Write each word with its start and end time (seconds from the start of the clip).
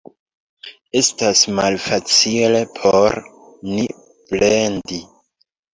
Estas 1.01 1.43
malfacile 1.59 2.65
por 2.81 3.19
ni 3.77 3.87
plendi. 4.33 5.03